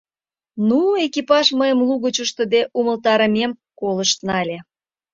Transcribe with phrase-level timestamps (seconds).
[0.67, 4.57] Ну, экипаж мыйым лугыч ыштыде умылтарымем колышт нале.